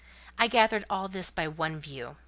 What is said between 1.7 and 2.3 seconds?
view.